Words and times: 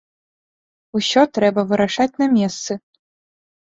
Усё 1.01 1.21
трэба 1.39 1.61
вырашаць 1.75 2.11
на 2.25 2.33
месцы. 2.37 2.73